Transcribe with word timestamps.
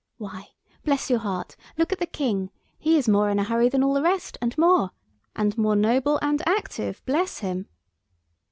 Why, 0.17 0.47
bless 0.83 1.11
your 1.11 1.19
heart, 1.19 1.55
look 1.77 1.91
at 1.93 1.99
the 1.99 2.07
King, 2.07 2.49
he 2.79 2.97
is 2.97 3.07
more 3.07 3.29
in 3.29 3.37
a 3.37 3.43
hurry 3.43 3.69
than 3.69 3.83
all 3.83 3.93
the 3.93 4.01
rest, 4.01 4.35
and 4.41 4.57
more—and 4.57 5.59
more 5.59 5.75
noble 5.75 6.17
and 6.23 6.41
active, 6.47 7.05
bless 7.05 7.37
him." 7.41 7.67